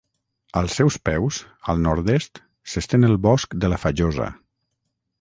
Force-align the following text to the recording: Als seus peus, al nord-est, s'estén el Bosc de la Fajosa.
Als 0.61 0.77
seus 0.79 0.97
peus, 1.09 1.39
al 1.73 1.83
nord-est, 1.85 2.43
s'estén 2.73 3.09
el 3.13 3.17
Bosc 3.29 3.57
de 3.63 3.75
la 3.75 3.83
Fajosa. 3.87 4.35